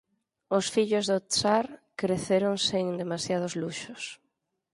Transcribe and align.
Os 0.57 0.65
fillos 0.75 1.05
do 1.11 1.17
tsar 1.31 1.65
creceron 2.01 2.55
sen 2.67 2.85
demasiados 3.01 3.53
luxos. 3.61 4.03